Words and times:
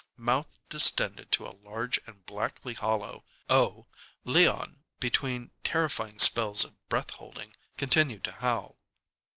Mouth 0.17 0.57
distended 0.67 1.31
to 1.31 1.45
a 1.45 1.53
large 1.61 1.99
and 2.07 2.25
blackly 2.25 2.73
hollow 2.75 3.23
O, 3.51 3.85
Leon, 4.23 4.81
between 4.99 5.51
terrifying 5.63 6.17
spells 6.17 6.65
of 6.65 6.89
breath 6.89 7.11
holding, 7.11 7.55
continued 7.77 8.23
to 8.23 8.31
howl. 8.31 8.79